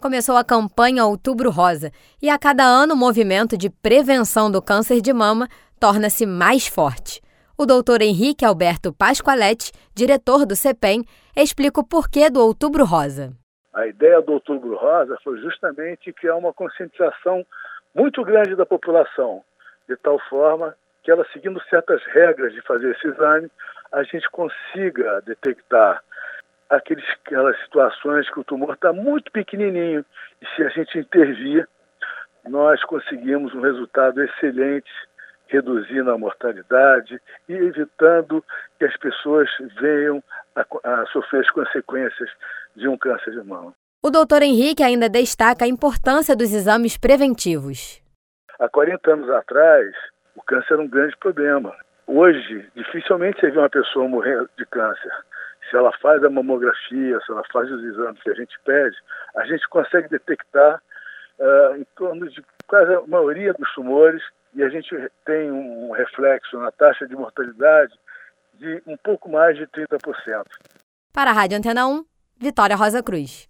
começou 0.00 0.36
a 0.36 0.44
campanha 0.44 1.04
Outubro 1.04 1.50
Rosa 1.50 1.92
e 2.22 2.30
a 2.30 2.38
cada 2.38 2.64
ano 2.64 2.94
o 2.94 2.96
movimento 2.96 3.56
de 3.56 3.68
prevenção 3.68 4.50
do 4.50 4.62
câncer 4.62 5.00
de 5.00 5.12
mama 5.12 5.46
torna-se 5.78 6.24
mais 6.24 6.66
forte. 6.66 7.20
O 7.56 7.66
doutor 7.66 8.00
Henrique 8.00 8.44
Alberto 8.44 8.92
Pasqualetti, 8.92 9.70
diretor 9.94 10.46
do 10.46 10.56
CEPEM, 10.56 11.04
explica 11.36 11.80
o 11.80 11.86
porquê 11.86 12.30
do 12.30 12.40
Outubro 12.40 12.84
Rosa. 12.84 13.32
A 13.74 13.86
ideia 13.86 14.22
do 14.22 14.32
Outubro 14.32 14.74
Rosa 14.76 15.18
foi 15.22 15.38
justamente 15.38 16.12
criar 16.14 16.36
uma 16.36 16.54
conscientização 16.54 17.44
muito 17.94 18.24
grande 18.24 18.56
da 18.56 18.64
população, 18.64 19.42
de 19.86 19.96
tal 19.96 20.18
forma 20.30 20.74
que 21.02 21.10
ela, 21.10 21.26
seguindo 21.32 21.60
certas 21.68 22.02
regras 22.06 22.52
de 22.52 22.62
fazer 22.62 22.90
esse 22.92 23.06
exame, 23.06 23.50
a 23.92 24.02
gente 24.04 24.28
consiga 24.30 25.20
detectar 25.22 26.02
aqueles, 26.70 27.04
aquelas 27.26 27.60
situações 27.64 28.30
que 28.30 28.40
o 28.40 28.44
tumor 28.44 28.74
está 28.74 28.92
muito 28.92 29.30
pequenininho 29.32 30.04
e 30.40 30.46
se 30.54 30.62
a 30.62 30.68
gente 30.68 30.98
intervir, 30.98 31.68
nós 32.48 32.82
conseguimos 32.84 33.52
um 33.54 33.60
resultado 33.60 34.22
excelente, 34.22 34.90
reduzindo 35.48 36.10
a 36.10 36.16
mortalidade 36.16 37.20
e 37.48 37.52
evitando 37.52 38.42
que 38.78 38.84
as 38.84 38.96
pessoas 38.96 39.50
venham 39.80 40.22
a, 40.54 40.64
a 40.84 41.06
sofrer 41.06 41.40
as 41.40 41.50
consequências 41.50 42.30
de 42.76 42.88
um 42.88 42.96
câncer 42.96 43.32
de 43.32 43.42
mama. 43.42 43.74
O 44.02 44.10
doutor 44.10 44.42
Henrique 44.42 44.82
ainda 44.82 45.08
destaca 45.08 45.64
a 45.64 45.68
importância 45.68 46.34
dos 46.34 46.54
exames 46.54 46.96
preventivos. 46.96 48.00
Há 48.58 48.68
40 48.68 49.12
anos 49.12 49.30
atrás, 49.30 49.94
o 50.36 50.42
câncer 50.42 50.74
era 50.74 50.82
um 50.82 50.88
grande 50.88 51.16
problema. 51.18 51.74
Hoje, 52.06 52.66
dificilmente 52.74 53.40
você 53.40 53.50
vê 53.50 53.58
uma 53.58 53.68
pessoa 53.68 54.08
morrer 54.08 54.46
de 54.56 54.64
câncer 54.66 55.12
se 55.70 55.76
ela 55.76 55.92
faz 55.98 56.22
a 56.24 56.28
mamografia, 56.28 57.20
se 57.24 57.32
ela 57.32 57.42
faz 57.52 57.70
os 57.70 57.82
exames 57.84 58.20
que 58.22 58.30
a 58.30 58.34
gente 58.34 58.54
pede, 58.64 58.96
a 59.36 59.46
gente 59.46 59.66
consegue 59.68 60.08
detectar 60.08 60.82
uh, 61.38 61.76
em 61.76 61.86
torno 61.96 62.28
de 62.28 62.42
quase 62.66 62.92
a 62.92 63.06
maioria 63.06 63.52
dos 63.54 63.72
tumores 63.74 64.22
e 64.54 64.62
a 64.62 64.68
gente 64.68 64.90
tem 65.24 65.50
um 65.50 65.92
reflexo 65.92 66.58
na 66.58 66.72
taxa 66.72 67.06
de 67.06 67.14
mortalidade 67.14 67.92
de 68.54 68.82
um 68.86 68.96
pouco 68.96 69.30
mais 69.30 69.56
de 69.56 69.66
30%. 69.68 70.44
Para 71.12 71.30
a 71.30 71.34
Rádio 71.34 71.58
Antena 71.58 71.86
1, 71.86 72.04
Vitória 72.36 72.76
Rosa 72.76 73.02
Cruz. 73.02 73.48